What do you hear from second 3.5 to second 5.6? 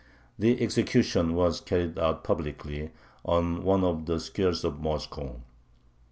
one of the squares of Moscow.